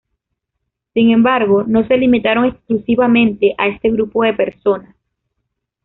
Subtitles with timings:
[0.95, 4.95] Sin embargo, no se limitaron exclusivamente a este grupo de personas.